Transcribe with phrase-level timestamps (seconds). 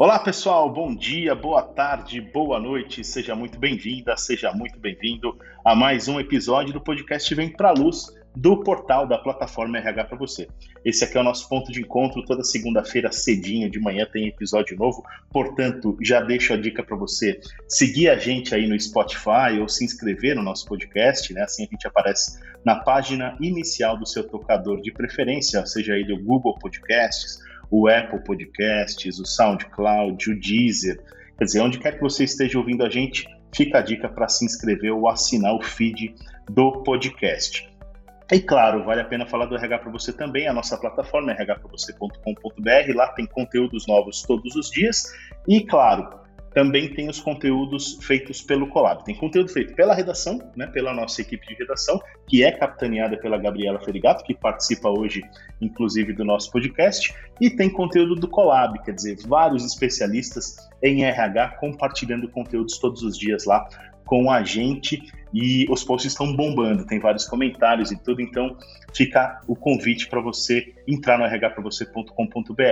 [0.00, 0.72] Olá, pessoal.
[0.72, 3.04] Bom dia, boa tarde, boa noite.
[3.04, 8.06] Seja muito bem-vinda, seja muito bem-vindo a mais um episódio do podcast Vem Pra Luz
[8.34, 10.48] do portal da plataforma RH para você.
[10.82, 12.24] Esse aqui é o nosso ponto de encontro.
[12.24, 15.04] Toda segunda-feira, cedinho de manhã, tem episódio novo.
[15.30, 19.84] Portanto, já deixo a dica para você seguir a gente aí no Spotify ou se
[19.84, 21.42] inscrever no nosso podcast, né?
[21.42, 26.24] Assim a gente aparece na página inicial do seu tocador de preferência, seja ele o
[26.24, 31.00] Google Podcasts o Apple Podcasts, o SoundCloud, o Deezer.
[31.38, 34.44] Quer dizer, onde quer que você esteja ouvindo a gente, fica a dica para se
[34.44, 36.14] inscrever ou assinar o feed
[36.50, 37.68] do podcast.
[38.32, 42.94] E claro, vale a pena falar do RH para você também, a nossa plataforma rhpravocê.com.br,
[42.94, 45.12] lá tem conteúdos novos todos os dias.
[45.48, 46.20] E claro,
[46.52, 49.04] também tem os conteúdos feitos pelo Colab.
[49.04, 53.38] Tem conteúdo feito pela redação, né, pela nossa equipe de redação, que é capitaneada pela
[53.38, 55.22] Gabriela Ferigato, que participa hoje,
[55.60, 61.56] inclusive, do nosso podcast, e tem conteúdo do Colab, quer dizer, vários especialistas em RH
[61.60, 63.66] compartilhando conteúdos todos os dias lá
[64.10, 65.00] com a gente
[65.32, 68.56] e os posts estão bombando, tem vários comentários e tudo, então
[68.92, 72.62] fica o convite para você entrar no rhpravocê.com.br.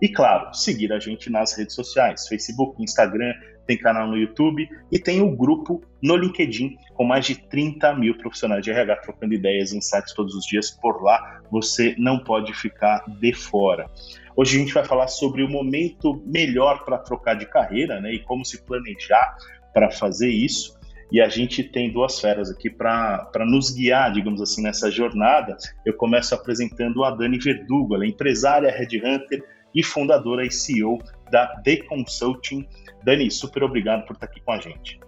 [0.00, 3.34] E claro, seguir a gente nas redes sociais, Facebook, Instagram,
[3.66, 8.16] tem canal no YouTube e tem o grupo no LinkedIn com mais de 30 mil
[8.16, 11.40] profissionais de RH trocando ideias e insights todos os dias por lá.
[11.50, 13.90] Você não pode ficar de fora.
[14.36, 18.20] Hoje a gente vai falar sobre o momento melhor para trocar de carreira né, e
[18.20, 19.36] como se planejar
[19.74, 20.75] para fazer isso
[21.10, 25.56] e a gente tem duas feras aqui para nos guiar, digamos assim, nessa jornada.
[25.84, 30.98] Eu começo apresentando a Dani Verdugo, ela é empresária, headhunter e fundadora e CEO
[31.30, 32.66] da The Consulting.
[33.04, 34.98] Dani, super obrigado por estar aqui com a gente.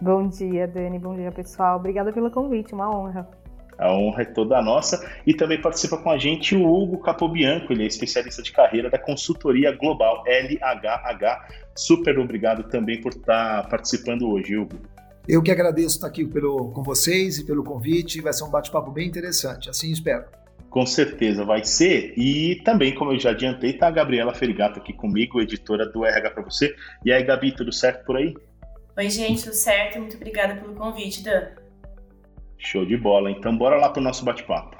[0.00, 0.98] Bom dia, Dani.
[0.98, 1.78] Bom dia, pessoal.
[1.78, 3.28] Obrigada pelo convite, uma honra.
[3.78, 5.08] A honra é toda nossa.
[5.26, 8.98] E também participa com a gente o Hugo Capobianco, ele é especialista de carreira da
[8.98, 11.48] consultoria global LHH.
[11.76, 14.76] Super obrigado também por estar participando hoje, Hugo.
[15.28, 18.22] Eu que agradeço estar aqui pelo, com vocês e pelo convite.
[18.22, 20.24] Vai ser um bate-papo bem interessante, assim espero.
[20.70, 22.14] Com certeza vai ser.
[22.16, 26.30] E também, como eu já adiantei, tá a Gabriela Ferigato aqui comigo, editora do RH
[26.30, 26.74] para você.
[27.04, 28.34] E aí, Gabi, tudo certo por aí?
[28.96, 29.98] Oi, gente, tudo certo?
[29.98, 31.48] Muito obrigada pelo convite, Dan.
[32.56, 33.30] Show de bola.
[33.30, 34.77] Então, bora lá para o nosso bate-papo.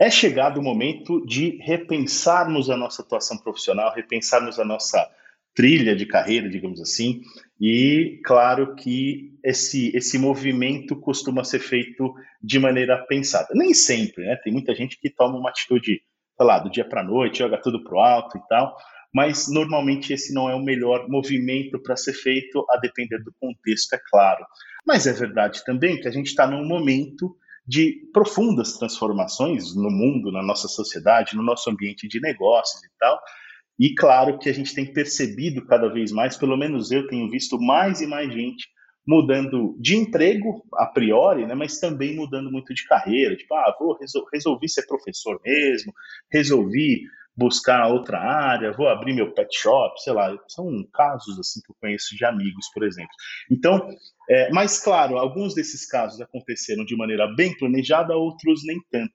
[0.00, 5.06] É chegado o momento de repensarmos a nossa atuação profissional, repensarmos a nossa
[5.54, 7.20] trilha de carreira, digamos assim,
[7.60, 13.48] e claro que esse, esse movimento costuma ser feito de maneira pensada.
[13.52, 14.36] Nem sempre, né?
[14.36, 16.00] Tem muita gente que toma uma atitude,
[16.34, 18.74] sei lá, do dia para a noite, joga tudo para o alto e tal,
[19.12, 23.92] mas normalmente esse não é o melhor movimento para ser feito, a depender do contexto,
[23.92, 24.46] é claro.
[24.86, 27.36] Mas é verdade também que a gente está num momento
[27.70, 33.16] de profundas transformações no mundo, na nossa sociedade, no nosso ambiente de negócios e tal.
[33.78, 37.60] E claro que a gente tem percebido cada vez mais, pelo menos eu tenho visto
[37.60, 38.66] mais e mais gente
[39.06, 43.96] mudando de emprego a priori, né, mas também mudando muito de carreira, tipo, ah, vou
[43.96, 45.92] resol resolvi ser professor mesmo,
[46.30, 47.04] resolvi
[47.40, 51.76] buscar outra área, vou abrir meu pet shop, sei lá, são casos assim que eu
[51.80, 53.10] conheço de amigos, por exemplo.
[53.50, 53.88] Então,
[54.28, 59.14] é, mas claro, alguns desses casos aconteceram de maneira bem planejada, outros nem tanto.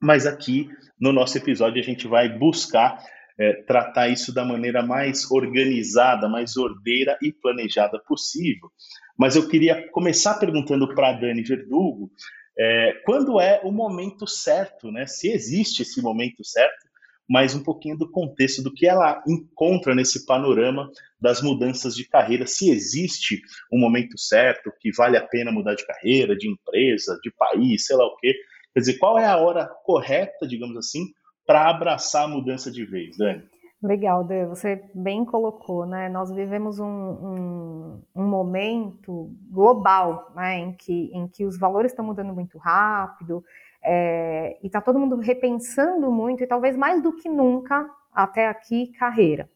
[0.00, 2.98] Mas aqui no nosso episódio a gente vai buscar
[3.38, 8.70] é, tratar isso da maneira mais organizada, mais ordeira e planejada possível.
[9.18, 12.10] Mas eu queria começar perguntando para a Dani Verdugo
[12.58, 15.06] é, quando é o momento certo, né?
[15.06, 16.83] Se existe esse momento certo
[17.28, 20.90] mas um pouquinho do contexto do que ela encontra nesse panorama
[21.20, 23.40] das mudanças de carreira, se existe
[23.72, 27.96] um momento certo que vale a pena mudar de carreira, de empresa, de país, sei
[27.96, 28.34] lá o quê.
[28.72, 31.06] Quer dizer, qual é a hora correta, digamos assim,
[31.46, 33.42] para abraçar a mudança de vez, Dani?
[33.84, 36.08] Legal, você bem colocou, né?
[36.08, 42.02] Nós vivemos um, um, um, momento global, né, em que, em que os valores estão
[42.02, 43.44] mudando muito rápido,
[43.84, 48.92] é, e está todo mundo repensando muito, e talvez mais do que nunca, até aqui,
[48.98, 49.48] carreira.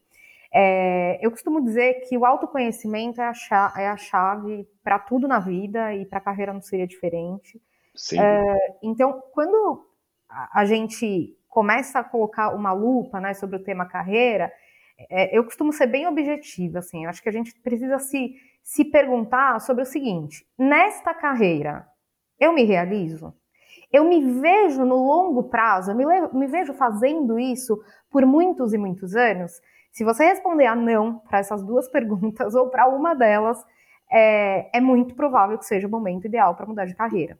[0.52, 5.38] É, eu costumo dizer que o autoconhecimento é a chave, é chave para tudo na
[5.38, 7.60] vida e para a carreira não seria diferente.
[8.18, 9.86] É, então, quando
[10.28, 14.52] a gente começa a colocar uma lupa né, sobre o tema carreira,
[15.10, 16.78] é, eu costumo ser bem objetiva.
[16.78, 21.86] Assim, eu acho que a gente precisa se, se perguntar sobre o seguinte: nesta carreira,
[22.38, 23.34] eu me realizo?
[23.90, 27.78] Eu me vejo no longo prazo, eu me, me vejo fazendo isso
[28.10, 29.52] por muitos e muitos anos?
[29.92, 33.64] Se você responder a não para essas duas perguntas ou para uma delas,
[34.10, 37.38] é, é, muito provável que seja o momento ideal para mudar de carreira.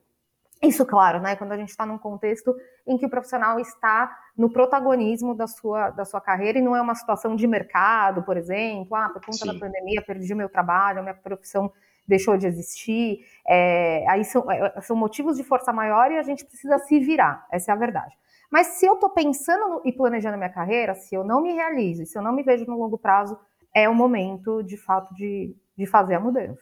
[0.63, 1.37] Isso, claro, né?
[1.37, 2.55] Quando a gente está num contexto
[2.87, 6.81] em que o profissional está no protagonismo da sua, da sua carreira e não é
[6.81, 9.53] uma situação de mercado, por exemplo, ah, por conta Sim.
[9.53, 11.73] da pandemia, perdi meu trabalho, minha profissão
[12.09, 13.21] deixou de existir.
[13.47, 17.47] É, aí são, é, são motivos de força maior e a gente precisa se virar,
[17.53, 18.17] essa é a verdade.
[18.51, 22.07] Mas se eu estou pensando no, e planejando minha carreira, se eu não me realizo,
[22.07, 23.39] se eu não me vejo no longo prazo,
[23.75, 26.59] é o momento, de fato, de, de fazer a mudança.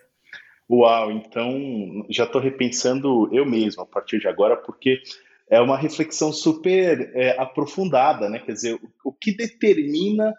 [0.69, 5.01] Uau, então já estou repensando eu mesmo a partir de agora, porque
[5.49, 8.41] é uma reflexão super é, aprofundada, né?
[8.41, 10.35] Quer dizer, o, o que determina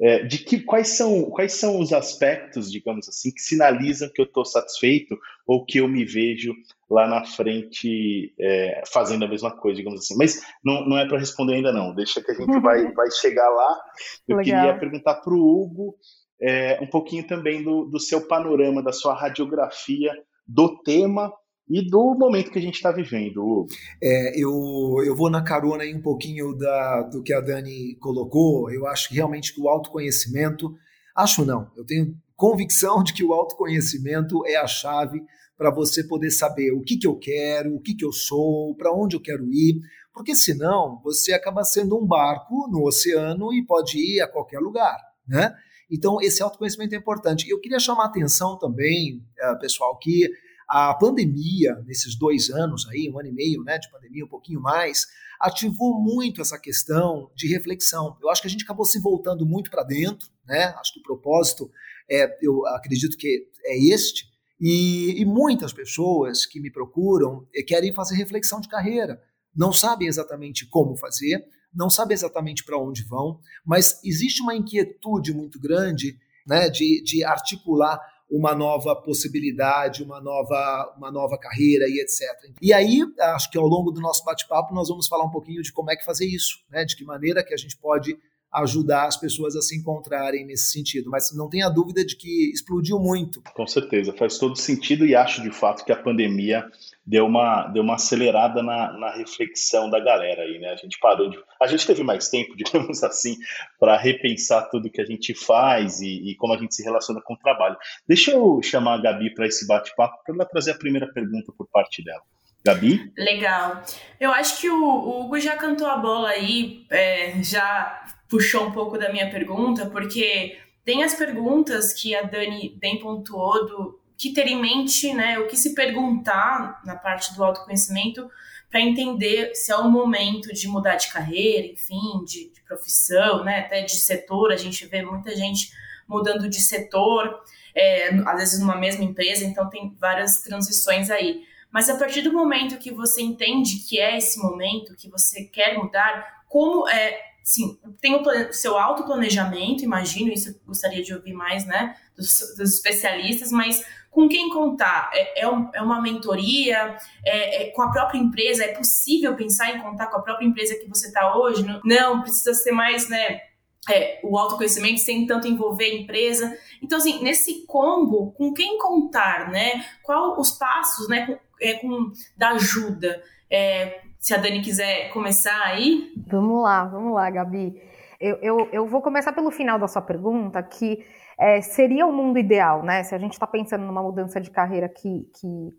[0.00, 4.26] é, de que quais são quais são os aspectos, digamos assim, que sinalizam que eu
[4.26, 5.16] estou satisfeito
[5.46, 6.54] ou que eu me vejo
[6.90, 10.16] lá na frente é, fazendo a mesma coisa, digamos assim.
[10.16, 11.94] Mas não, não é para responder ainda não.
[11.94, 13.80] Deixa que a gente vai vai chegar lá.
[14.28, 14.60] Eu Legal.
[14.60, 15.96] queria perguntar para o Hugo
[16.40, 20.12] é, um pouquinho também do, do seu panorama, da sua radiografia
[20.46, 21.32] do tema
[21.68, 23.66] e do momento que a gente está vivendo.
[24.00, 28.70] É, eu, eu vou na carona aí um pouquinho da, do que a Dani colocou.
[28.70, 30.74] Eu acho que realmente que o autoconhecimento,
[31.14, 35.20] acho não, eu tenho convicção de que o autoconhecimento é a chave
[35.56, 38.92] para você poder saber o que, que eu quero, o que, que eu sou, para
[38.92, 39.80] onde eu quero ir,
[40.12, 44.96] porque senão você acaba sendo um barco no oceano e pode ir a qualquer lugar,
[45.26, 45.54] né?
[45.90, 47.48] Então, esse autoconhecimento é importante.
[47.48, 50.28] Eu queria chamar a atenção também, eh, pessoal, que
[50.68, 54.60] a pandemia, nesses dois anos aí, um ano e meio né, de pandemia, um pouquinho
[54.60, 55.06] mais,
[55.40, 58.16] ativou muito essa questão de reflexão.
[58.20, 60.74] Eu acho que a gente acabou se voltando muito para dentro, né?
[60.78, 61.70] Acho que o propósito,
[62.10, 64.24] é, eu acredito que é este,
[64.60, 69.20] e, e muitas pessoas que me procuram eh, querem fazer reflexão de carreira,
[69.54, 75.32] não sabem exatamente como fazer, não sabem exatamente para onde vão, mas existe uma inquietude
[75.34, 82.00] muito grande né, de, de articular uma nova possibilidade, uma nova, uma nova carreira e
[82.00, 82.22] etc.
[82.60, 85.72] E aí, acho que ao longo do nosso bate-papo nós vamos falar um pouquinho de
[85.72, 86.84] como é que fazer isso, né?
[86.84, 88.16] De que maneira que a gente pode
[88.56, 91.10] ajudar as pessoas a se encontrarem nesse sentido.
[91.10, 93.42] Mas não tenha dúvida de que explodiu muito.
[93.54, 96.64] Com certeza, faz todo sentido e acho de fato que a pandemia
[97.06, 100.70] deu uma, deu uma acelerada na, na reflexão da galera aí, né?
[100.70, 101.38] A gente parou de.
[101.60, 103.36] A gente teve mais tempo, digamos assim,
[103.78, 107.34] para repensar tudo que a gente faz e, e, como a gente se relaciona com
[107.34, 107.76] o trabalho.
[108.08, 111.68] Deixa eu chamar a Gabi para esse bate-papo para ela trazer a primeira pergunta por
[111.68, 112.22] parte dela.
[112.64, 113.12] Gabi?
[113.16, 113.82] Legal.
[114.18, 118.72] Eu acho que o, o Hugo já cantou a bola aí, é, já puxou um
[118.72, 124.32] pouco da minha pergunta, porque tem as perguntas que a Dani bem pontuou do que
[124.32, 128.30] ter em mente, né, o que se perguntar na parte do autoconhecimento
[128.70, 133.60] para entender se é o momento de mudar de carreira, enfim, de, de, profissão, né,
[133.60, 134.52] até de setor.
[134.52, 135.70] A gente vê muita gente
[136.08, 137.42] mudando de setor,
[137.74, 141.42] é, às vezes numa mesma empresa, então tem várias transições aí.
[141.70, 145.76] Mas a partir do momento que você entende que é esse momento, que você quer
[145.76, 151.64] mudar, como é sim, tem o seu autoplanejamento, imagino, isso eu gostaria de ouvir mais,
[151.64, 155.10] né, dos, dos especialistas, mas com quem contar?
[155.14, 156.96] É, é, um, é uma mentoria?
[157.24, 158.64] É, é, com a própria empresa?
[158.64, 161.64] É possível pensar em contar com a própria empresa que você está hoje?
[161.64, 163.42] Não, não, precisa ser mais, né,
[163.88, 166.58] é, o autoconhecimento sem tanto envolver a empresa.
[166.82, 169.84] Então, assim, nesse combo, com quem contar, né?
[170.02, 173.22] Qual os passos, né, com, é, com da ajuda?
[173.48, 176.12] É, se a Dani quiser começar aí.
[176.26, 177.80] Vamos lá, vamos lá, Gabi.
[178.18, 180.98] Eu, eu, eu vou começar pelo final da sua pergunta, que
[181.38, 183.04] é, seria o mundo ideal, né?
[183.04, 185.70] Se a gente está pensando numa mudança de carreira que, que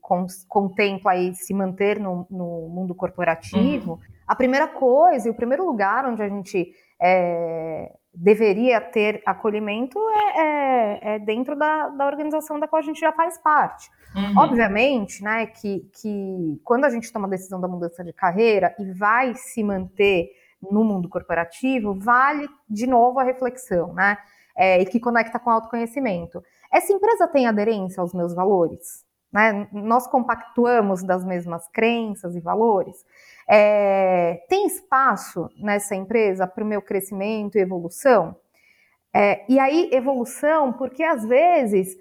[0.47, 3.99] contempla aí se manter no, no mundo corporativo, uhum.
[4.25, 10.41] a primeira coisa e o primeiro lugar onde a gente é, deveria ter acolhimento é,
[10.41, 13.89] é, é dentro da, da, organização da qual a gente já faz parte.
[14.17, 14.33] Uhum.
[14.35, 18.91] Obviamente, né, que, que quando a gente toma a decisão da mudança de carreira e
[18.93, 24.17] vai se manter no mundo corporativo, vale de novo a reflexão, né?
[24.55, 26.43] É, e que conecta com o autoconhecimento.
[26.73, 29.05] Essa empresa tem aderência aos meus valores?
[29.31, 29.67] Né?
[29.71, 33.05] Nós compactuamos das mesmas crenças e valores?
[33.47, 38.35] É, tem espaço nessa empresa para o meu crescimento e evolução?
[39.13, 41.95] É, e aí, evolução, porque às vezes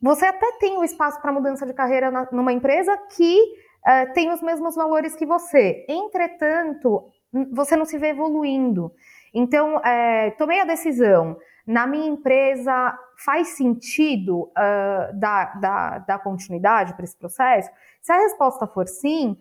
[0.00, 3.38] você até tem o espaço para mudança de carreira na, numa empresa que
[3.86, 5.84] é, tem os mesmos valores que você.
[5.88, 7.10] Entretanto,
[7.52, 8.92] você não se vê evoluindo.
[9.32, 11.36] Então, é, tomei a decisão.
[11.66, 17.70] Na minha empresa, faz sentido uh, dar, dar, dar continuidade para esse processo?
[18.00, 19.36] Se a resposta for sim,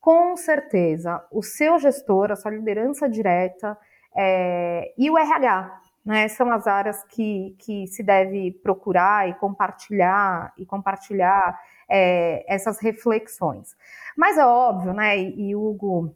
[0.00, 3.76] com certeza, o seu gestor, a sua liderança direta
[4.16, 10.52] é, e o RH, né, são as áreas que, que se deve procurar e compartilhar
[10.56, 13.76] e compartilhar é, essas reflexões.
[14.16, 16.14] Mas é óbvio, né, e, Hugo,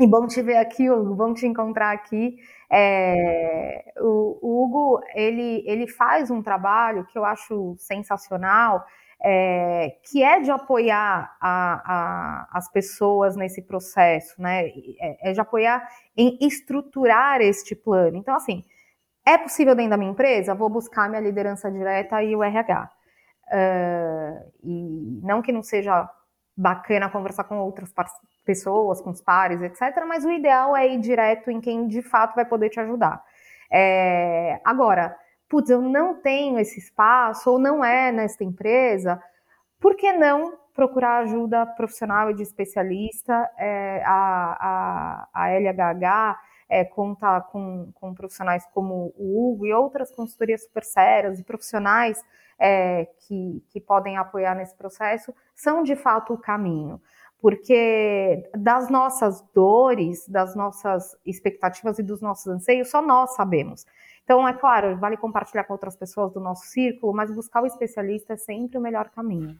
[0.00, 2.38] e bom te ver aqui, Hugo, bom te encontrar aqui.
[2.70, 8.86] É, o, o, Hugo, ele, ele faz um trabalho que eu acho sensacional,
[9.22, 14.68] é, que é de apoiar a, a, as pessoas nesse processo, né?
[14.98, 18.16] É, é, de apoiar em estruturar este plano.
[18.16, 18.64] Então, assim,
[19.26, 20.54] é possível dentro da minha empresa?
[20.54, 22.90] Vou buscar minha liderança direta e o RH.
[23.48, 26.08] Uh, e não que não seja
[26.56, 27.92] bacana conversar com outras
[28.44, 30.04] pessoas, com os pares, etc.
[30.06, 33.22] Mas o ideal é ir direto em quem de fato vai poder te ajudar.
[33.70, 35.14] É, agora,
[35.48, 39.20] putz, eu não tenho esse espaço ou não é nesta empresa,
[39.80, 43.50] por que não procurar ajuda profissional e de especialista?
[43.58, 50.10] É, a, a, a LHH é, conta com, com profissionais como o Hugo e outras
[50.10, 52.22] consultorias super sérias e profissionais
[52.58, 57.00] é, que, que podem apoiar nesse processo, são de fato o caminho.
[57.40, 63.86] Porque das nossas dores, das nossas expectativas e dos nossos anseios, só nós sabemos.
[64.24, 68.32] Então, é claro, vale compartilhar com outras pessoas do nosso círculo, mas buscar o especialista
[68.32, 69.56] é sempre o melhor caminho.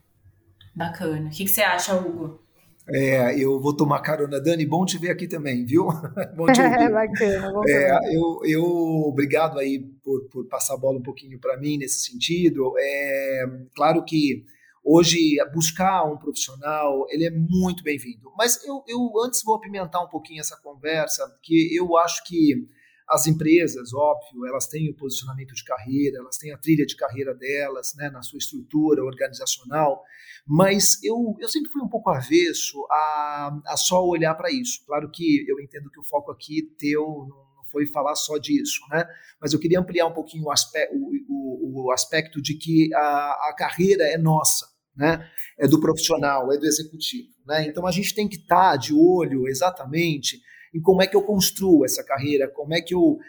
[0.75, 1.27] Bacana.
[1.27, 2.39] O que, que você acha, Hugo?
[2.89, 4.65] É, eu vou tomar carona, Dani.
[4.65, 5.87] Bom te ver aqui também, viu?
[6.35, 6.91] bom te ouvir.
[6.91, 8.63] Bacana, bom é, eu, eu,
[9.07, 12.73] obrigado aí por, por passar a bola um pouquinho para mim nesse sentido.
[12.77, 14.45] É, claro que
[14.83, 18.31] hoje buscar um profissional ele é muito bem-vindo.
[18.37, 22.67] Mas eu, eu antes vou apimentar um pouquinho essa conversa, que eu acho que
[23.09, 27.33] as empresas, óbvio, elas têm o posicionamento de carreira, elas têm a trilha de carreira
[27.33, 30.03] delas, né, na sua estrutura organizacional,
[30.45, 34.85] mas eu, eu sempre fui um pouco avesso a, a só olhar para isso.
[34.85, 39.05] Claro que eu entendo que o foco aqui teu não foi falar só disso, né?
[39.41, 43.49] Mas eu queria ampliar um pouquinho o, aspecto, o, o, o aspecto de que a,
[43.49, 45.29] a carreira é nossa, né?
[45.57, 47.67] É do profissional, é do executivo, né?
[47.67, 50.41] Então a gente tem que estar tá de olho exatamente
[50.77, 53.19] em como é que eu construo essa carreira, como é que eu uh,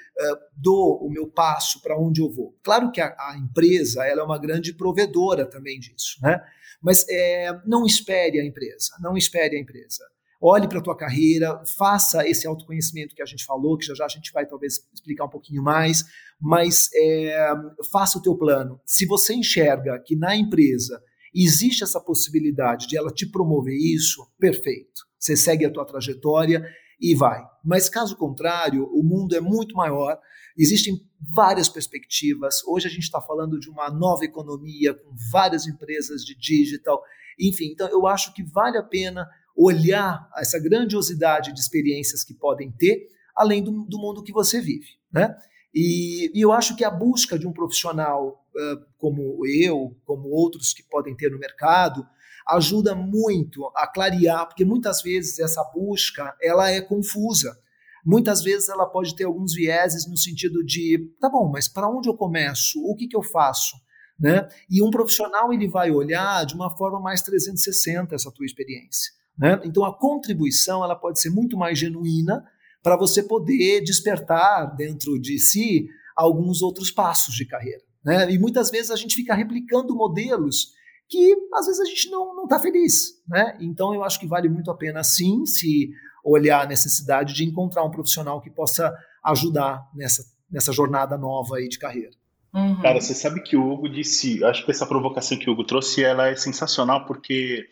[0.54, 2.54] dou o meu passo para onde eu vou.
[2.62, 6.38] Claro que a, a, empresa ela é uma grande provedora também disso, né?
[6.80, 10.04] Mas é, não espere a empresa, não espere a empresa.
[10.40, 14.04] Olhe para a tua carreira, faça esse autoconhecimento que a gente falou, que já já
[14.04, 16.04] a gente vai talvez explicar um pouquinho mais,
[16.40, 17.52] mas é,
[17.90, 18.78] faça o teu plano.
[18.84, 21.02] Se você enxerga que na empresa
[21.34, 25.08] existe essa possibilidade de ela te promover isso, perfeito.
[25.18, 26.64] Você segue a tua trajetória
[27.00, 27.42] e vai.
[27.64, 30.18] Mas caso contrário, o mundo é muito maior,
[30.56, 30.94] existem
[31.34, 32.62] várias perspectivas.
[32.66, 37.02] Hoje a gente está falando de uma nova economia com várias empresas de digital,
[37.38, 37.66] enfim.
[37.72, 43.08] Então eu acho que vale a pena olhar essa grandiosidade de experiências que podem ter,
[43.36, 45.34] além do, do mundo que você vive, né?
[45.74, 50.72] E, e, eu acho que a busca de um profissional uh, como eu, como outros
[50.72, 52.06] que podem ter no mercado,
[52.48, 57.56] ajuda muito a clarear, porque muitas vezes essa busca ela é confusa.
[58.04, 62.08] Muitas vezes ela pode ter alguns vieses no sentido de, tá bom, mas para onde
[62.08, 62.80] eu começo?
[62.84, 63.76] O que, que eu faço?
[64.18, 64.48] Né?
[64.70, 69.12] E um profissional ele vai olhar de uma forma mais 360 essa tua experiência.
[69.36, 69.60] Né?
[69.64, 72.44] Então a contribuição ela pode ser muito mais genuína
[72.82, 77.82] para você poder despertar dentro de si alguns outros passos de carreira.
[78.04, 78.30] Né?
[78.32, 80.72] E muitas vezes a gente fica replicando modelos
[81.08, 83.22] que às vezes a gente não está feliz.
[83.26, 83.56] Né?
[83.60, 85.90] Então eu acho que vale muito a pena sim se
[86.24, 91.68] olhar a necessidade de encontrar um profissional que possa ajudar nessa, nessa jornada nova aí
[91.68, 92.10] de carreira.
[92.54, 92.80] Uhum.
[92.80, 96.02] Cara, você sabe que o Hugo disse, acho que essa provocação que o Hugo trouxe,
[96.02, 97.66] ela é sensacional, porque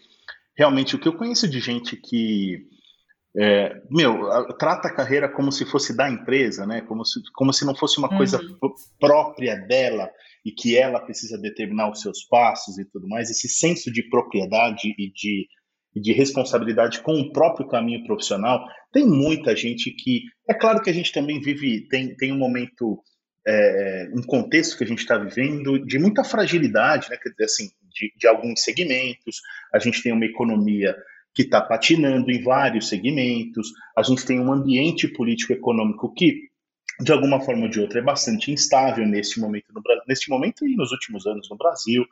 [0.57, 2.67] realmente o que eu conheço de gente que,
[3.37, 4.29] é, meu,
[4.59, 6.83] trata a carreira como se fosse da empresa, né?
[6.83, 8.17] Como se, como se não fosse uma uhum.
[8.17, 8.41] coisa
[9.01, 10.11] própria dela,
[10.47, 14.95] e que ela precisa determinar os seus passos e tudo mais, esse senso de propriedade
[14.97, 15.49] e de,
[15.93, 20.23] e de responsabilidade com o próprio caminho profissional, tem muita gente que.
[20.49, 23.03] É claro que a gente também vive, tem, tem um momento,
[23.45, 27.17] é, um contexto que a gente está vivendo de muita fragilidade, né?
[27.21, 29.41] Quer dizer, assim, de, de alguns segmentos,
[29.75, 30.95] a gente tem uma economia
[31.35, 36.49] que está patinando em vários segmentos, a gente tem um ambiente político-econômico que
[37.01, 40.77] de alguma forma ou de outra, é bastante instável neste momento, no, neste momento e
[40.77, 42.05] nos últimos anos no Brasil.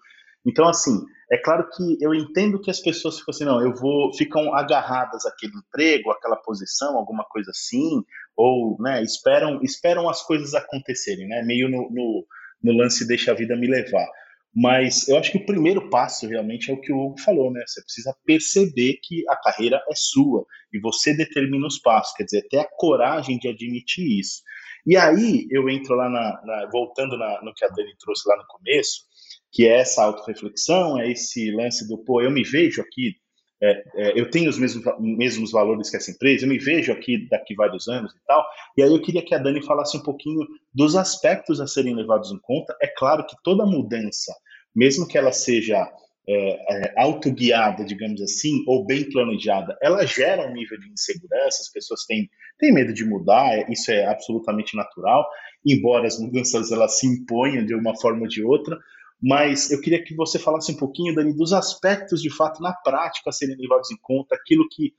[0.46, 1.00] Então, assim,
[1.32, 5.24] é claro que eu entendo que as pessoas ficam assim, não, eu vou, ficam agarradas
[5.24, 8.04] àquele emprego, àquela posição, alguma coisa assim,
[8.36, 12.26] ou, né, esperam, esperam as coisas acontecerem, né, meio no, no,
[12.62, 14.06] no lance deixa a vida me levar.
[14.54, 17.60] Mas eu acho que o primeiro passo realmente é o que o Hugo falou, né?
[17.66, 22.46] Você precisa perceber que a carreira é sua e você determina os passos, quer dizer,
[22.48, 24.42] ter a coragem de admitir isso.
[24.86, 28.36] E aí eu entro lá na, na voltando na, no que a Dani trouxe lá
[28.36, 29.02] no começo,
[29.50, 33.14] que é essa autorreflexão, é esse lance do, pô, eu me vejo aqui,
[33.62, 37.26] é, é, eu tenho os mesmos, mesmos valores que essa empresa, eu me vejo aqui
[37.30, 38.44] daqui vários anos e tal.
[38.76, 42.30] E aí eu queria que a Dani falasse um pouquinho dos aspectos a serem levados
[42.30, 42.76] em conta.
[42.82, 44.34] É claro que toda mudança,
[44.74, 45.88] mesmo que ela seja
[46.26, 51.70] é, é, autoguiada, digamos assim, ou bem planejada, ela gera um nível de insegurança, as
[51.70, 55.28] pessoas têm, têm medo de mudar, é, isso é absolutamente natural,
[55.64, 58.78] embora as mudanças elas se imponham de uma forma ou de outra,
[59.22, 63.30] mas eu queria que você falasse um pouquinho, Dani, dos aspectos de fato na prática
[63.30, 64.92] a serem levados em conta, aquilo que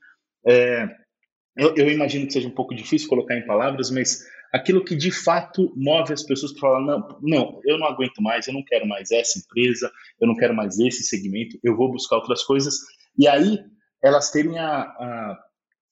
[0.46, 0.86] é,
[1.56, 5.10] eu, eu, imagino que seja um pouco difícil colocar em palavras, mas aquilo que de
[5.10, 8.86] fato move as pessoas para falar: não, não, eu não aguento mais, eu não quero
[8.86, 12.74] mais essa empresa, eu não quero mais esse segmento, eu vou buscar outras coisas.
[13.18, 13.58] E aí
[14.02, 15.38] elas terem a, a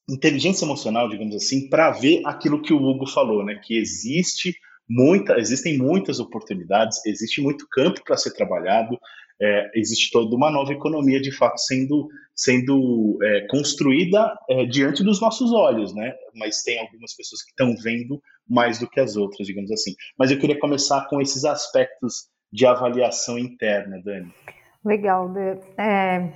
[0.09, 3.61] inteligência emocional, digamos assim, para ver aquilo que o Hugo falou, né?
[3.63, 4.55] Que existe
[4.89, 8.99] muita, existem muitas oportunidades, existe muito campo para ser trabalhado,
[9.41, 15.21] é, existe toda uma nova economia de fato sendo, sendo é, construída é, diante dos
[15.21, 16.15] nossos olhos, né?
[16.35, 19.95] Mas tem algumas pessoas que estão vendo mais do que as outras, digamos assim.
[20.19, 24.33] Mas eu queria começar com esses aspectos de avaliação interna, Dani.
[24.85, 25.33] Legal.
[25.77, 26.33] É,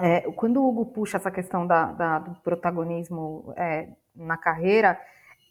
[0.00, 5.00] é, quando o Hugo puxa essa questão da, da do protagonismo é, na carreira,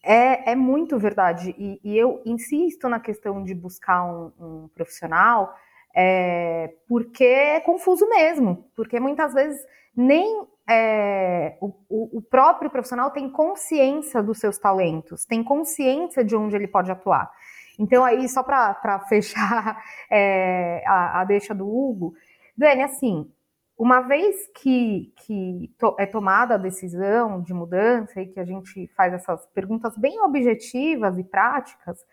[0.03, 1.53] é, é muito verdade.
[1.57, 5.53] E, e, eu insisto na questão de buscar um, um profissional,
[5.99, 9.59] é, porque é confuso mesmo, porque muitas vezes
[9.95, 16.55] nem é, o, o, próprio profissional tem consciência dos seus talentos, tem consciência de onde
[16.55, 17.31] ele pode atuar.
[17.79, 22.13] Então, aí, só para fechar é, a, a deixa do Hugo,
[22.55, 23.31] Dani, assim,
[23.75, 28.87] uma vez que, que to, é tomada a decisão de mudança e que a gente
[28.95, 32.05] faz essas perguntas bem objetivas e práticas,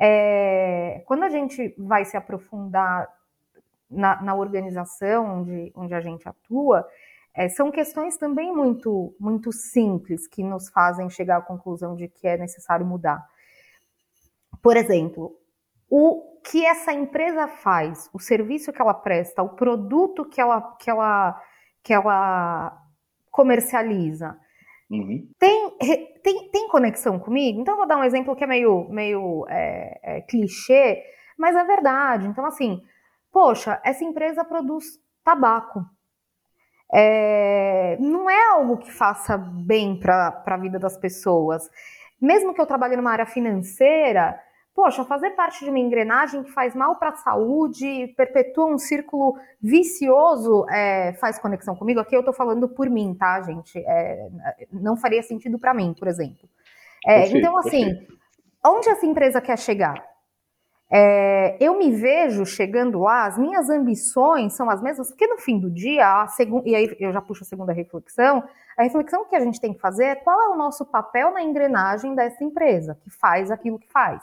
[0.00, 3.08] é, quando a gente vai se aprofundar
[3.92, 6.86] na, na organização onde, onde a gente atua,
[7.34, 12.26] é, são questões também muito, muito simples que nos fazem chegar à conclusão de que
[12.26, 13.24] é necessário mudar.
[14.62, 15.36] Por exemplo,
[15.88, 20.90] o que essa empresa faz, o serviço que ela presta, o produto que ela, que
[20.90, 21.40] ela,
[21.82, 22.78] que ela
[23.30, 24.38] comercializa,
[24.90, 25.28] uhum.
[25.38, 25.78] tem,
[26.22, 27.60] tem, tem conexão comigo?
[27.60, 31.02] Então, vou dar um exemplo que é meio, meio é, é, clichê,
[31.38, 32.26] mas é verdade.
[32.26, 32.82] Então, assim,
[33.32, 35.84] poxa, essa empresa produz tabaco.
[36.94, 41.70] É, não é algo que faça bem para a vida das pessoas.
[42.20, 44.38] Mesmo que eu trabalhe numa área financeira,
[44.74, 49.38] poxa, fazer parte de uma engrenagem que faz mal para a saúde, perpetua um círculo
[49.60, 52.00] vicioso, é, faz conexão comigo.
[52.00, 53.78] Aqui eu estou falando por mim, tá, gente?
[53.78, 54.28] É,
[54.70, 56.46] não faria sentido para mim, por exemplo.
[57.06, 58.06] É, então, assim,
[58.64, 60.11] onde essa empresa quer chegar?
[60.94, 65.58] É, eu me vejo chegando lá, as minhas ambições são as mesmas, porque no fim
[65.58, 66.26] do dia,
[66.66, 68.44] e aí eu já puxo a segunda reflexão,
[68.76, 71.42] a reflexão que a gente tem que fazer é qual é o nosso papel na
[71.42, 74.22] engrenagem dessa empresa, que faz aquilo que faz.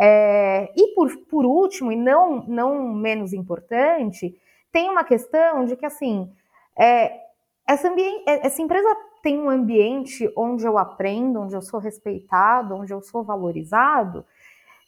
[0.00, 4.34] É, e por, por último, e não, não menos importante,
[4.72, 6.32] tem uma questão de que, assim,
[6.74, 7.20] é,
[7.68, 8.88] essa, é, essa empresa
[9.22, 14.24] tem um ambiente onde eu aprendo, onde eu sou respeitado, onde eu sou valorizado.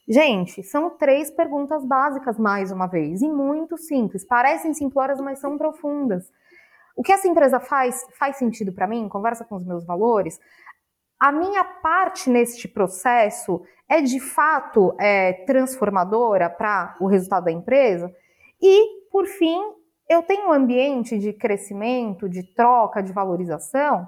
[0.06, 4.24] Gente, são três perguntas básicas, mais uma vez, e muito simples.
[4.24, 6.30] Parecem simplórias, mas são profundas.
[6.94, 9.08] O que essa empresa faz faz sentido para mim?
[9.08, 10.38] Conversa com os meus valores?
[11.18, 18.14] A minha parte neste processo é de fato é, transformadora para o resultado da empresa?
[18.60, 19.58] E, por fim,
[20.08, 24.06] eu tenho um ambiente de crescimento, de troca, de valorização?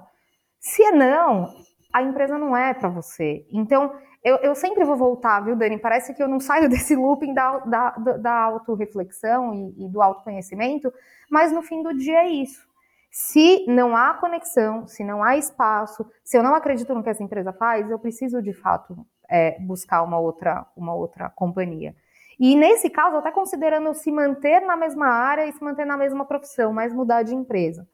[0.59, 1.53] Se não,
[1.97, 3.43] a empresa não é para você.
[3.51, 3.91] Então,
[4.23, 5.79] eu, eu, sempre vou voltar, viu, Dani?
[5.79, 10.93] Parece que eu não saio desse looping da, da, da autorreflexão e, e do autoconhecimento,
[11.29, 12.67] mas no fim do dia é isso.
[13.09, 17.23] Se não há conexão, se não há espaço, se eu não acredito no que essa
[17.23, 18.95] empresa faz, eu preciso de fato
[19.27, 21.95] é, buscar uma outra, uma outra companhia.
[22.39, 26.25] E nesse caso, até considerando se manter na mesma área e se manter na mesma
[26.25, 27.87] profissão, mas mudar de empresa.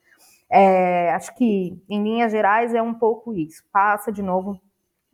[0.56, 3.63] É, acho que, em linhas gerais, é um pouco isso.
[3.72, 4.62] Passa, de novo,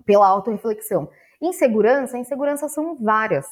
[0.06, 1.10] pela autorreflexão.
[1.42, 3.46] Insegurança, insegurança são várias.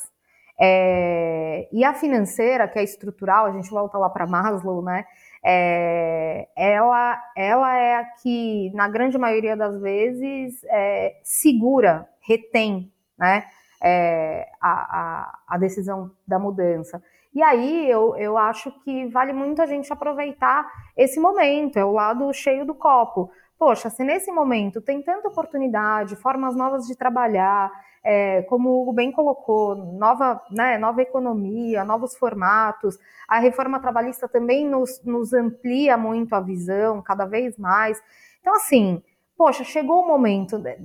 [0.59, 5.05] É, e a financeira, que é estrutural, a gente volta lá para Maslow, né?
[5.41, 13.45] É, ela, ela é a que, na grande maioria das vezes, é, segura, retém né,
[13.81, 17.01] é, a, a, a, decisão da mudança.
[17.37, 21.91] E aí eu, eu acho que vale muito a gente aproveitar esse momento, é o
[21.91, 23.29] lado cheio do copo.
[23.59, 27.71] poxa, se nesse momento tem tanta oportunidade, formas novas de trabalhar,
[28.03, 32.97] é, como o Hugo bem colocou, nova, né, nova economia, novos formatos,
[33.27, 38.01] a reforma trabalhista também nos, nos amplia muito a visão, cada vez mais.
[38.41, 38.99] Então, assim,
[39.37, 40.75] poxa, chegou o momento, é,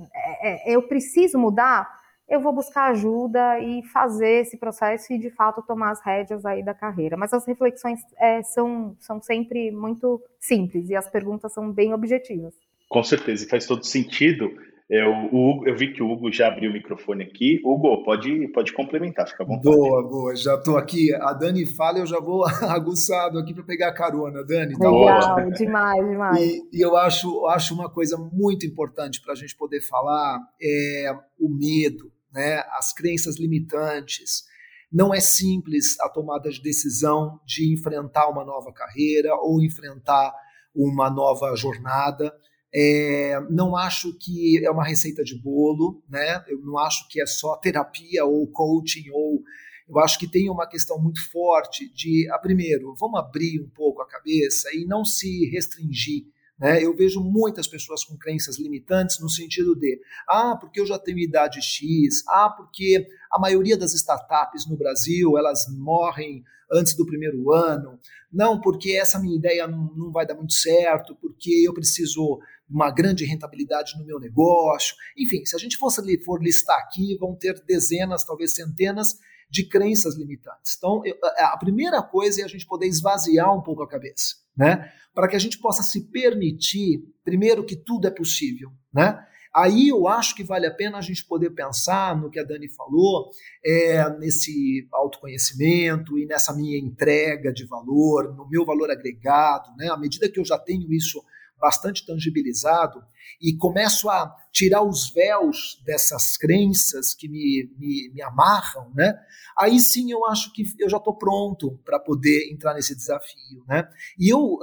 [0.71, 1.89] é, eu preciso mudar,
[2.27, 6.63] eu vou buscar ajuda e fazer esse processo e, de fato, tomar as rédeas aí
[6.63, 7.17] da carreira.
[7.17, 12.53] Mas as reflexões é, são, são sempre muito simples e as perguntas são bem objetivas.
[12.89, 14.51] Com certeza, e faz todo sentido.
[14.89, 17.59] Eu, o, eu vi que o Hugo já abriu o microfone aqui.
[17.65, 19.59] Hugo, pode, pode complementar, fica bom.
[19.59, 20.35] Boa, boa.
[20.35, 21.13] Já estou aqui.
[21.15, 24.43] A Dani fala, eu já vou aguçado aqui para pegar a carona.
[24.43, 25.49] Dani, tá Legal, bom?
[25.57, 26.39] demais, demais.
[26.39, 31.11] E, e, eu acho, acho uma coisa muito importante para a gente poder falar é
[31.39, 34.43] o medo né, as crenças limitantes.
[34.91, 40.33] Não é simples a tomada de decisão de enfrentar uma nova carreira ou enfrentar
[40.75, 42.33] uma nova jornada.
[42.75, 46.43] É, não acho que é uma receita de bolo, né?
[46.47, 49.43] Eu não acho que é só terapia ou coaching ou
[49.87, 54.01] eu acho que tem uma questão muito forte de, a, primeiro, vamos abrir um pouco
[54.01, 56.23] a cabeça e não se restringir
[56.59, 56.83] né?
[56.83, 61.19] Eu vejo muitas pessoas com crenças limitantes no sentido de, ah, porque eu já tenho
[61.19, 67.51] idade X, ah, porque a maioria das startups no Brasil elas morrem antes do primeiro
[67.51, 67.99] ano,
[68.31, 72.89] não, porque essa minha ideia não, vai dar muito certo, porque eu preciso de uma
[72.89, 74.95] grande rentabilidade no meu negócio.
[75.15, 79.19] Enfim, se a gente fosse for listar aqui, vão ter dezenas, talvez centenas
[79.53, 80.75] de crenças limitantes.
[80.75, 84.91] Então, eu, a primeira coisa é a gente poder esvaziar um pouco a cabeça, né?
[85.13, 89.23] Para que a gente possa se permitir, primeiro, que tudo é possível, né?
[89.55, 92.67] Aí eu acho que vale a pena a gente poder pensar no que a Dani
[92.67, 93.29] falou,
[93.63, 99.87] é, nesse autoconhecimento e nessa minha entrega de valor, no meu valor agregado, né?
[99.89, 101.23] À medida que eu já tenho isso
[101.63, 103.01] bastante tangibilizado
[103.41, 109.17] e começo a tirar os véus dessas crenças que me, me, me amarram, né?
[109.57, 113.87] Aí sim eu acho que eu já estou pronto para poder entrar nesse desafio, né?
[114.19, 114.59] E eu,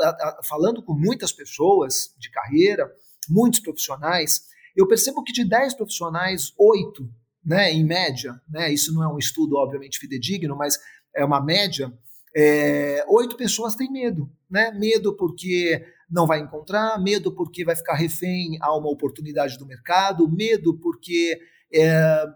[0.47, 2.87] falando com muitas pessoas de carreira,
[3.31, 4.43] muitos profissionais,
[4.77, 7.09] eu percebo que de 10 profissionais, 8,
[7.43, 10.79] né, em média, né, isso não é um estudo obviamente fidedigno, mas
[11.17, 11.91] é uma média,
[12.37, 14.71] é, oito pessoas têm medo, né?
[14.73, 20.29] Medo porque não vai encontrar, medo porque vai ficar refém a uma oportunidade do mercado,
[20.29, 21.39] medo porque
[21.73, 22.27] é,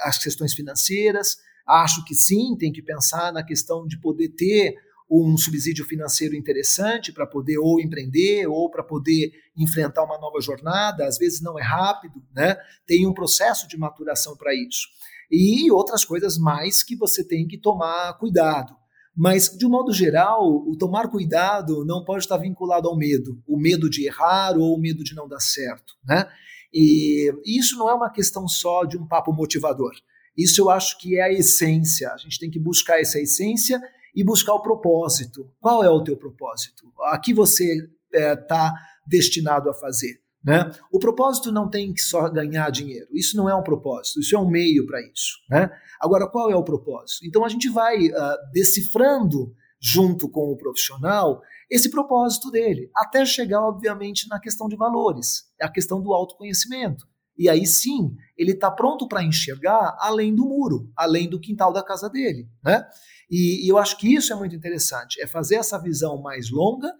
[0.00, 1.36] as questões financeiras.
[1.66, 4.74] Acho que sim, tem que pensar na questão de poder ter
[5.10, 11.04] um subsídio financeiro interessante para poder ou empreender ou para poder enfrentar uma nova jornada.
[11.04, 12.56] Às vezes não é rápido, né?
[12.86, 14.86] Tem um processo de maturação para isso.
[15.30, 18.79] E outras coisas mais que você tem que tomar cuidado.
[19.16, 23.58] Mas, de um modo geral, o tomar cuidado não pode estar vinculado ao medo, o
[23.58, 26.26] medo de errar ou o medo de não dar certo, né?
[26.72, 29.92] E isso não é uma questão só de um papo motivador.
[30.36, 32.12] Isso eu acho que é a essência.
[32.12, 33.80] A gente tem que buscar essa essência
[34.14, 35.50] e buscar o propósito.
[35.60, 36.92] Qual é o teu propósito?
[37.02, 40.20] A que você está é, destinado a fazer?
[40.42, 40.70] Né?
[40.90, 43.08] O propósito não tem que só ganhar dinheiro.
[43.12, 45.38] Isso não é um propósito, isso é um meio para isso.
[45.48, 45.70] Né?
[46.00, 47.26] Agora, qual é o propósito?
[47.26, 53.62] Então a gente vai uh, decifrando junto com o profissional esse propósito dele, até chegar,
[53.62, 57.06] obviamente, na questão de valores, a questão do autoconhecimento.
[57.38, 61.82] E aí sim, ele está pronto para enxergar além do muro, além do quintal da
[61.82, 62.48] casa dele.
[62.62, 62.84] Né?
[63.30, 66.92] E, e eu acho que isso é muito interessante, é fazer essa visão mais longa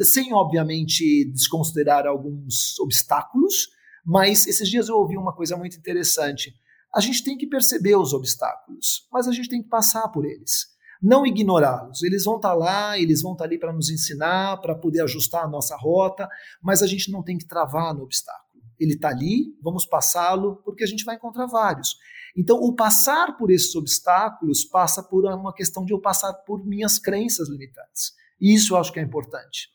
[0.00, 3.68] sem, obviamente, desconsiderar alguns obstáculos,
[4.04, 6.54] mas esses dias eu ouvi uma coisa muito interessante.
[6.94, 10.66] A gente tem que perceber os obstáculos, mas a gente tem que passar por eles.
[11.00, 12.02] Não ignorá-los.
[12.02, 15.02] Eles vão estar tá lá, eles vão estar tá ali para nos ensinar, para poder
[15.02, 16.28] ajustar a nossa rota,
[16.62, 18.48] mas a gente não tem que travar no obstáculo.
[18.78, 21.96] Ele está ali, vamos passá-lo, porque a gente vai encontrar vários.
[22.36, 26.98] Então, o passar por esses obstáculos passa por uma questão de eu passar por minhas
[26.98, 28.12] crenças limitantes.
[28.40, 29.68] Isso eu acho que é importante.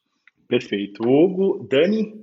[0.47, 1.03] Perfeito.
[1.03, 2.13] Hugo, Dani?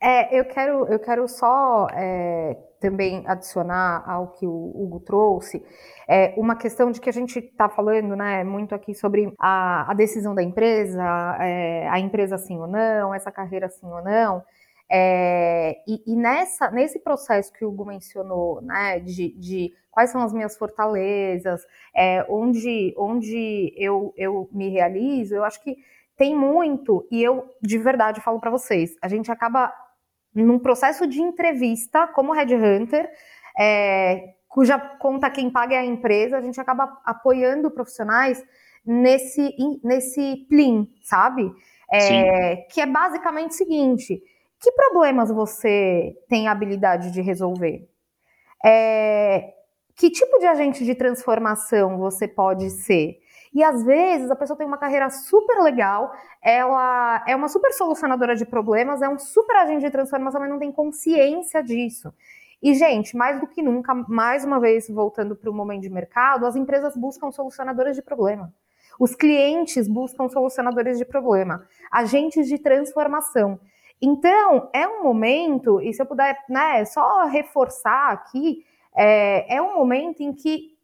[0.00, 5.62] É, eu quero, eu quero só é, também adicionar ao que o Hugo trouxe,
[6.08, 9.94] é, uma questão de que a gente está falando né, muito aqui sobre a, a
[9.94, 11.02] decisão da empresa,
[11.40, 14.42] é, a empresa sim ou não, essa carreira sim ou não.
[14.90, 20.22] É, e, e, nessa, nesse processo que o Hugo mencionou, né, de, de quais são
[20.22, 21.62] as minhas fortalezas,
[21.94, 25.76] é, onde, onde eu, eu me realizo, eu acho que
[26.16, 29.72] tem muito, e eu de verdade falo para vocês, a gente acaba
[30.34, 33.10] num processo de entrevista como Headhunter,
[33.58, 38.42] é, cuja conta quem paga é a empresa, a gente acaba apoiando profissionais
[38.84, 41.52] nesse, nesse plim, sabe?
[41.90, 44.22] É, que é basicamente o seguinte:
[44.60, 47.88] que problemas você tem habilidade de resolver?
[48.64, 49.54] É,
[49.94, 53.18] que tipo de agente de transformação você pode ser?
[53.54, 58.36] E às vezes a pessoa tem uma carreira super legal, ela é uma super solucionadora
[58.36, 62.12] de problemas, é um super agente de transformação, mas não tem consciência disso.
[62.62, 66.44] E, gente, mais do que nunca, mais uma vez voltando para o momento de mercado,
[66.44, 68.52] as empresas buscam solucionadores de problema.
[68.98, 73.60] Os clientes buscam solucionadores de problema, agentes de transformação.
[74.00, 78.64] Então, é um momento, e se eu puder né, só reforçar aqui,
[78.96, 80.76] é, é um momento em que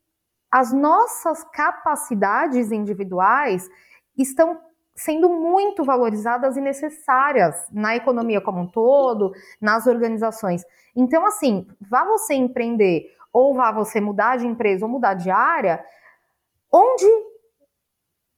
[0.50, 3.68] as nossas capacidades individuais
[4.16, 4.60] estão
[4.94, 10.64] sendo muito valorizadas e necessárias na economia como um todo, nas organizações.
[10.94, 15.84] Então, assim, vá você empreender ou vá você mudar de empresa ou mudar de área,
[16.72, 17.06] onde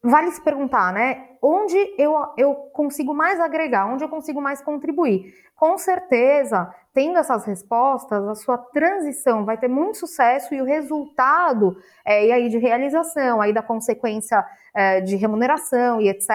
[0.06, 1.30] vale se perguntar, né?
[1.42, 5.34] Onde eu, eu consigo mais agregar, onde eu consigo mais contribuir?
[5.54, 11.76] Com certeza, tendo essas respostas, a sua transição vai ter muito sucesso e o resultado
[12.04, 16.30] é, e aí de realização, aí da consequência é, de remuneração e etc.,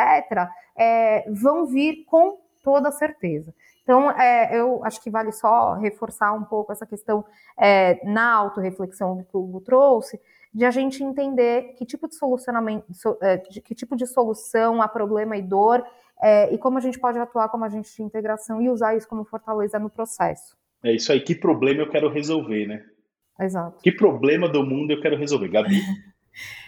[0.76, 3.54] é, vão vir com toda certeza.
[3.84, 7.26] Então, é, eu acho que vale só reforçar um pouco essa questão
[7.58, 10.20] é, na autorreflexão que o Hugo trouxe,
[10.54, 12.86] de a gente entender que tipo de solucionamento,
[13.22, 15.86] é, que tipo de solução a problema e dor,
[16.22, 19.24] é, e como a gente pode atuar como agente de integração e usar isso como
[19.24, 20.56] fortaleza no processo.
[20.84, 22.84] É isso aí, que problema eu quero resolver, né?
[23.40, 23.82] Exato.
[23.82, 25.82] Que problema do mundo eu quero resolver, Gabi?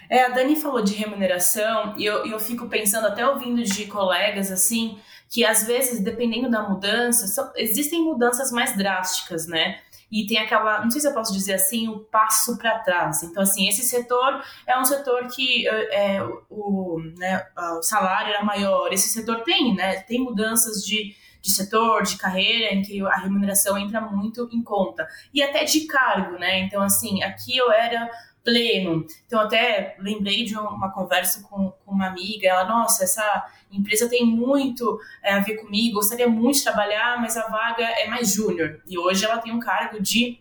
[0.09, 4.51] É, a Dani falou de remuneração e eu, eu fico pensando, até ouvindo de colegas
[4.51, 9.79] assim, que às vezes, dependendo da mudança, são, existem mudanças mais drásticas, né?
[10.13, 13.23] E tem aquela, não sei se eu posso dizer assim, o passo para trás.
[13.23, 16.21] Então, assim, esse setor é um setor que é,
[16.51, 17.43] o, né,
[17.79, 18.93] o salário era maior.
[18.93, 20.01] Esse setor tem, né?
[20.01, 25.07] Tem mudanças de, de setor, de carreira, em que a remuneração entra muito em conta.
[25.33, 26.59] E até de cargo, né?
[26.59, 28.07] Então, assim, aqui eu era
[28.43, 29.05] pleno.
[29.25, 34.25] Então, até lembrei de uma conversa com, com uma amiga, ela, nossa, essa empresa tem
[34.25, 38.81] muito é, a ver comigo, gostaria muito de trabalhar, mas a vaga é mais júnior.
[38.87, 40.39] E hoje ela tem um cargo de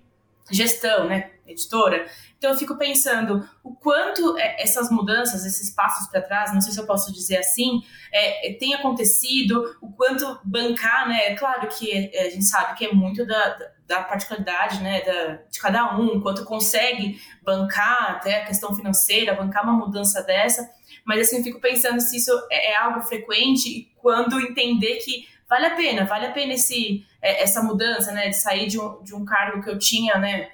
[0.50, 2.06] gestão, né, editora.
[2.36, 6.72] Então eu fico pensando o quanto é, essas mudanças, esses passos para trás, não sei
[6.72, 7.80] se eu posso dizer assim,
[8.12, 11.28] é, é, tem acontecido, o quanto bancar, né?
[11.28, 15.38] É claro que é, a gente sabe que é muito da, da particularidade, né, da,
[15.50, 20.68] de cada um, quanto consegue bancar até a questão financeira, bancar uma mudança dessa.
[21.04, 25.26] Mas assim, eu fico pensando se isso é, é algo frequente e quando entender que
[25.48, 29.02] vale a pena, vale a pena esse, é, essa mudança, né, de sair de um,
[29.02, 30.48] de um cargo que eu tinha, né,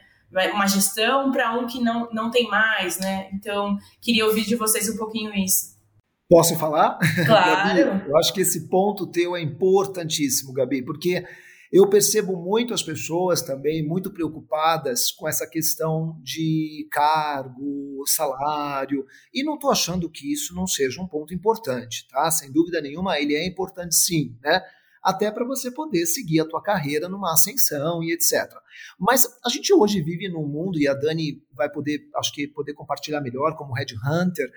[0.52, 3.28] uma gestão para um que não, não tem mais, né?
[3.32, 5.78] Então, queria ouvir de vocês um pouquinho isso.
[6.28, 6.98] Posso falar?
[7.24, 7.78] Claro.
[7.88, 11.24] Gabi, eu acho que esse ponto teu é importantíssimo, Gabi, porque
[11.72, 19.44] eu percebo muito as pessoas também muito preocupadas com essa questão de cargo, salário, e
[19.44, 22.30] não estou achando que isso não seja um ponto importante, tá?
[22.30, 24.62] Sem dúvida nenhuma, ele é importante sim, né?
[25.02, 28.50] Até para você poder seguir a tua carreira numa ascensão e etc.
[28.98, 32.74] Mas a gente hoje vive num mundo, e a Dani vai poder, acho que poder
[32.74, 34.48] compartilhar melhor como Red Hunter,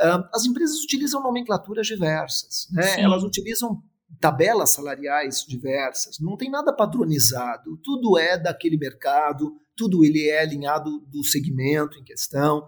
[0.00, 3.00] uh, as empresas utilizam nomenclaturas diversas, né?
[3.00, 3.82] Elas utilizam
[4.18, 11.00] tabelas salariais diversas, não tem nada padronizado, tudo é daquele mercado, tudo ele é alinhado
[11.06, 12.66] do segmento em questão.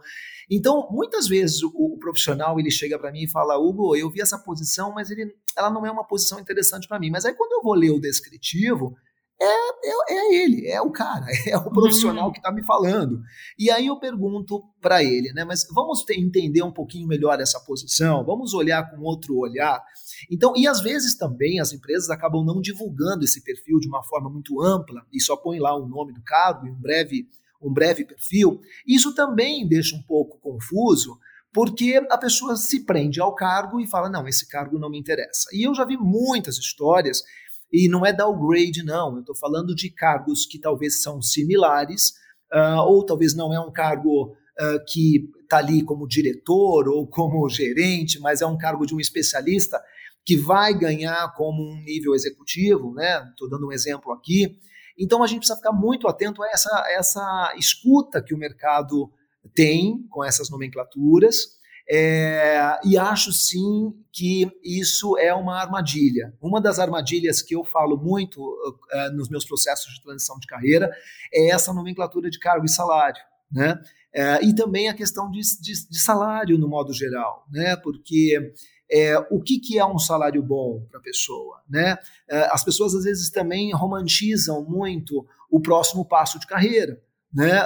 [0.51, 4.21] Então, muitas vezes o, o profissional ele chega para mim e fala: "Hugo, eu vi
[4.21, 7.11] essa posição, mas ele, ela não é uma posição interessante para mim".
[7.11, 8.97] Mas aí quando eu vou ler o descritivo,
[9.43, 12.33] é, é, é, ele, é o cara, é o profissional uhum.
[12.33, 13.21] que está me falando.
[13.59, 15.45] E aí eu pergunto para ele, né?
[15.45, 19.83] Mas vamos ter, entender um pouquinho melhor essa posição, vamos olhar com outro olhar.
[20.31, 24.31] Então, e às vezes também as empresas acabam não divulgando esse perfil de uma forma
[24.31, 27.29] muito ampla e só põe lá o nome do cargo e um breve,
[27.61, 28.61] um breve perfil.
[28.87, 31.19] Isso também deixa um pouco confuso,
[31.53, 35.49] porque a pessoa se prende ao cargo e fala: não, esse cargo não me interessa.
[35.53, 37.25] E eu já vi muitas histórias
[37.73, 39.15] e não é downgrade, não.
[39.15, 42.11] Eu estou falando de cargos que talvez são similares,
[42.53, 47.49] uh, ou talvez não é um cargo uh, que está ali como diretor ou como
[47.49, 49.83] gerente, mas é um cargo de um especialista
[50.25, 53.27] que vai ganhar como um nível executivo, né?
[53.31, 54.59] Estou dando um exemplo aqui.
[54.99, 59.11] Então a gente precisa ficar muito atento a essa, essa escuta que o mercado
[59.55, 61.61] tem com essas nomenclaturas
[61.95, 66.33] é, e acho sim que isso é uma armadilha.
[66.41, 70.91] Uma das armadilhas que eu falo muito uh, nos meus processos de transição de carreira
[71.31, 73.21] é essa nomenclatura de cargo e salário.
[73.51, 73.79] Né?
[74.15, 77.77] É, e também a questão de, de, de, salário no modo geral, né?
[77.77, 78.55] porque
[78.91, 81.61] é, o que, que é um salário bom para a pessoa.
[81.69, 81.99] Né?
[82.27, 86.99] É, as pessoas às vezes também romantizam muito o próximo passo de carreira,
[87.35, 87.63] né?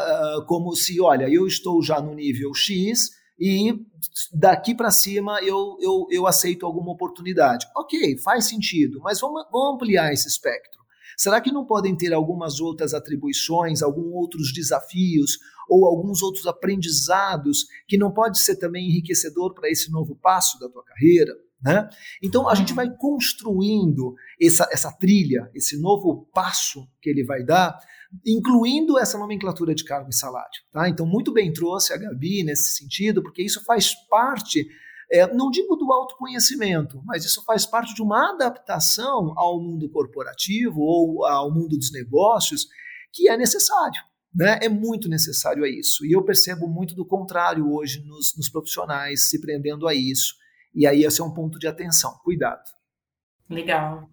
[0.47, 3.75] Como se, olha, eu estou já no nível X e
[4.33, 7.67] daqui para cima eu, eu, eu aceito alguma oportunidade.
[7.77, 10.77] Ok, faz sentido, mas vamos, vamos ampliar esse espectro.
[11.17, 17.67] Será que não podem ter algumas outras atribuições, alguns outros desafios ou alguns outros aprendizados
[17.89, 21.33] que não pode ser também enriquecedor para esse novo passo da tua carreira?
[21.63, 21.89] Né?
[22.23, 27.79] Então a gente vai construindo essa, essa trilha, esse novo passo que ele vai dar,
[28.27, 30.61] incluindo essa nomenclatura de cargo e salário.
[30.73, 30.89] Tá?
[30.89, 34.67] Então, muito bem trouxe a Gabi nesse sentido, porque isso faz parte
[35.11, 40.81] é, não digo do autoconhecimento, mas isso faz parte de uma adaptação ao mundo corporativo
[40.81, 42.67] ou ao mundo dos negócios
[43.13, 44.01] que é necessário.
[44.35, 44.59] Né?
[44.63, 46.05] É muito necessário a isso.
[46.05, 50.35] E eu percebo muito do contrário hoje nos, nos profissionais se prendendo a isso.
[50.77, 52.13] E aí esse é um ponto de atenção.
[52.23, 52.63] Cuidado.
[53.49, 54.09] Legal.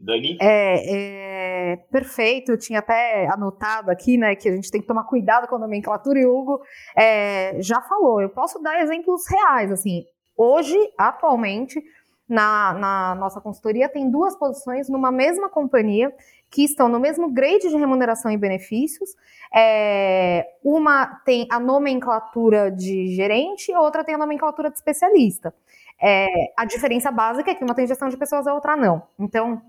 [0.00, 0.36] Dani?
[0.40, 5.04] É, é, perfeito, eu tinha até anotado aqui, né, que a gente tem que tomar
[5.04, 6.60] cuidado com a nomenclatura e o Hugo
[6.96, 8.20] é, já falou.
[8.20, 10.04] Eu posso dar exemplos reais, assim,
[10.40, 11.82] Hoje, atualmente,
[12.28, 16.14] na, na, nossa consultoria, tem duas posições numa mesma companhia
[16.50, 19.14] que estão no mesmo grade de remuneração e benefícios.
[19.54, 25.54] É, uma tem a nomenclatura de gerente, outra tem a nomenclatura de especialista.
[26.00, 29.02] É, a diferença básica é que uma tem gestão de pessoas a outra não.
[29.18, 29.60] Então,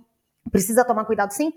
[0.51, 1.53] precisa tomar cuidado sim,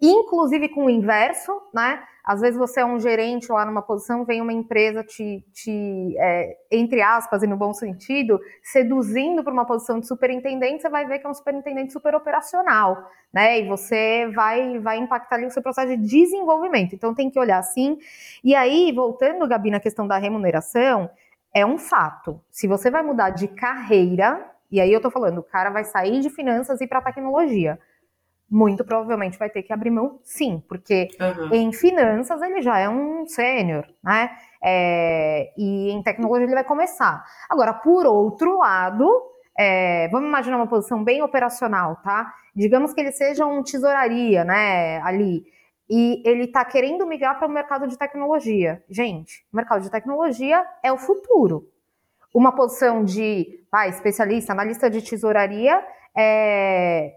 [0.00, 2.02] inclusive com o inverso, né?
[2.26, 6.56] Às vezes você é um gerente lá numa posição, vem uma empresa te, te é,
[6.72, 11.20] entre aspas, e no bom sentido, seduzindo para uma posição de superintendente, você vai ver
[11.20, 13.60] que é um superintendente super operacional, né?
[13.60, 16.96] E você vai, vai impactar ali o seu processo de desenvolvimento.
[16.96, 17.96] Então tem que olhar assim.
[18.42, 21.08] E aí, voltando, Gabi, na questão da remuneração,
[21.54, 22.40] é um fato.
[22.50, 26.18] Se você vai mudar de carreira, e aí eu tô falando, o cara vai sair
[26.20, 27.78] de finanças e para tecnologia
[28.50, 31.48] muito provavelmente vai ter que abrir mão, sim, porque uhum.
[31.52, 34.30] em finanças ele já é um sênior, né?
[34.62, 37.24] É, e em tecnologia ele vai começar.
[37.48, 39.08] Agora, por outro lado,
[39.58, 42.32] é, vamos imaginar uma posição bem operacional, tá?
[42.54, 45.44] Digamos que ele seja um tesouraria, né, ali,
[45.88, 48.82] e ele está querendo migrar para o mercado de tecnologia.
[48.88, 51.68] Gente, o mercado de tecnologia é o futuro.
[52.34, 55.82] Uma posição de ah, especialista, analista de tesouraria,
[56.16, 57.12] é,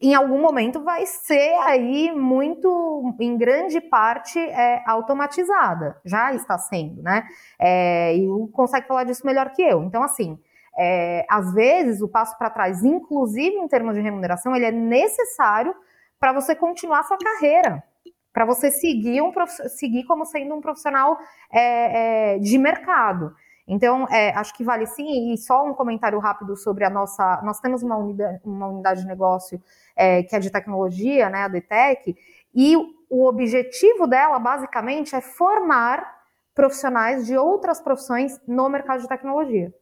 [0.00, 6.00] em algum momento vai ser aí muito, em grande parte, é, automatizada.
[6.04, 7.24] Já está sendo, né?
[7.58, 9.82] É, e o consegue falar disso melhor que eu.
[9.82, 10.38] Então, assim,
[10.78, 15.74] é, às vezes o passo para trás, inclusive em termos de remuneração, ele é necessário
[16.18, 17.82] para você continuar sua carreira,
[18.32, 19.32] para você seguir, um,
[19.68, 21.18] seguir como sendo um profissional
[21.52, 23.34] é, é, de mercado.
[23.72, 27.40] Então, é, acho que vale sim, e só um comentário rápido sobre a nossa.
[27.44, 29.62] Nós temos uma unidade, uma unidade de negócio
[29.94, 32.16] é, que é de tecnologia, né, a DTEC,
[32.52, 32.76] e
[33.08, 36.04] o objetivo dela, basicamente, é formar
[36.52, 39.72] profissionais de outras profissões no mercado de tecnologia.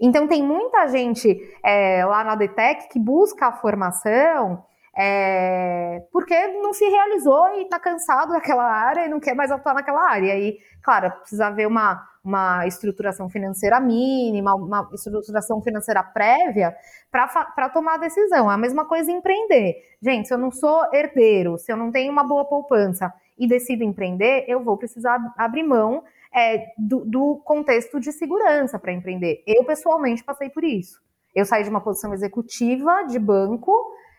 [0.00, 4.64] Então, tem muita gente é, lá na DTEC que busca a formação
[5.00, 9.74] é, porque não se realizou e está cansado daquela área e não quer mais atuar
[9.74, 10.36] naquela área.
[10.36, 16.76] E, claro, precisa haver uma, uma estruturação financeira mínima, uma estruturação financeira prévia
[17.10, 18.50] para tomar a decisão.
[18.50, 19.76] É a mesma coisa empreender.
[20.00, 23.82] Gente, se eu não sou herdeiro, se eu não tenho uma boa poupança e decido
[23.82, 29.42] empreender, eu vou precisar abrir mão é, do, do contexto de segurança para empreender.
[29.46, 31.00] Eu, pessoalmente, passei por isso.
[31.34, 33.72] Eu saí de uma posição executiva de banco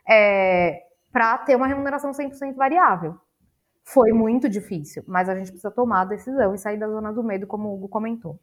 [0.10, 3.16] é, para ter uma remuneração 100% variável.
[3.94, 7.24] Foi muito difícil, mas a gente precisa tomar a decisão e sair da zona do
[7.24, 8.40] medo, como o Hugo comentou.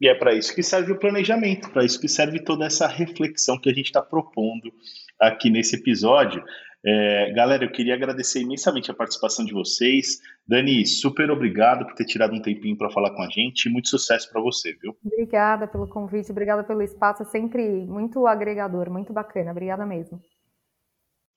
[0.00, 3.58] E é para isso que serve o planejamento, para isso que serve toda essa reflexão
[3.58, 4.72] que a gente está propondo
[5.18, 6.44] aqui nesse episódio.
[6.84, 10.18] É, galera, eu queria agradecer imensamente a participação de vocês.
[10.46, 13.70] Dani, super obrigado por ter tirado um tempinho para falar com a gente.
[13.70, 14.94] Muito sucesso para você, viu?
[15.04, 17.22] Obrigada pelo convite, obrigada pelo espaço.
[17.22, 19.52] É sempre muito agregador, muito bacana.
[19.52, 20.20] Obrigada mesmo.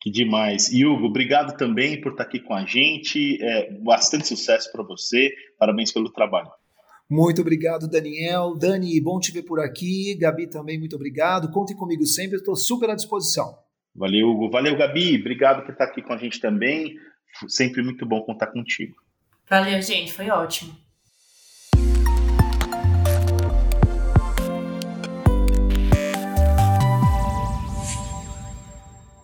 [0.06, 0.72] Que demais.
[0.72, 3.44] E Hugo, obrigado também por estar aqui com a gente.
[3.44, 5.34] É, bastante sucesso para você.
[5.58, 6.52] Parabéns pelo trabalho.
[7.10, 8.54] Muito obrigado, Daniel.
[8.56, 10.14] Dani, bom te ver por aqui.
[10.14, 11.50] Gabi também, muito obrigado.
[11.50, 13.58] Contem comigo sempre, estou super à disposição.
[13.96, 14.52] Valeu, Hugo.
[14.52, 15.20] Valeu, Gabi.
[15.20, 16.94] Obrigado por estar aqui com a gente também.
[17.48, 18.94] Sempre muito bom contar contigo.
[19.50, 20.14] Valeu, gente.
[20.14, 20.85] Foi ótimo.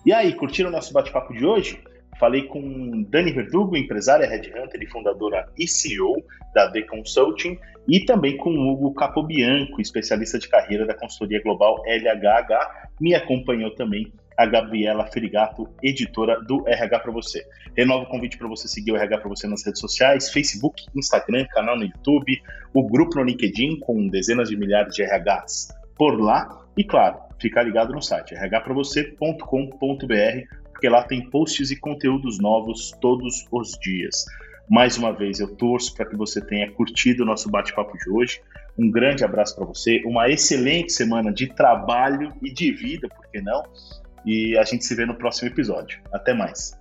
[0.04, 1.80] E aí, curtiram o nosso bate-papo de hoje?
[2.20, 6.16] Falei com Dani Verdugo, empresária headhunter e fundadora e CEO
[6.56, 12.89] da The Consulting, e também com Hugo Capobianco, especialista de carreira da consultoria global LHH.
[12.99, 17.45] Me acompanhou também a Gabriela Ferigato, editora do RH para você.
[17.78, 21.45] Renovo o convite para você seguir o RH para você nas redes sociais, Facebook, Instagram,
[21.52, 22.41] canal no YouTube,
[22.74, 27.64] o grupo no LinkedIn com dezenas de milhares de RHs por lá e claro, ficar
[27.64, 34.26] ligado no site rhpravocê.com.br porque lá tem posts e conteúdos novos todos os dias.
[34.68, 38.42] Mais uma vez, eu torço para que você tenha curtido o nosso bate-papo de hoje.
[38.76, 43.39] Um grande abraço para você, uma excelente semana de trabalho e de vida, por que
[43.42, 43.62] não?
[44.26, 46.02] E a gente se vê no próximo episódio.
[46.12, 46.80] Até mais.